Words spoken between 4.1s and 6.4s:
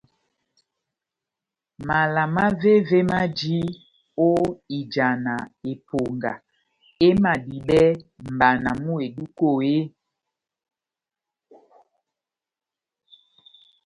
ó ijana eponga